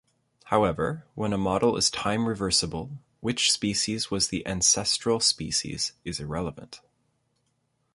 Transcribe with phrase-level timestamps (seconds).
[0.45, 6.81] However, when a model is time-reversible, which species was the ancestral species is irrelevant.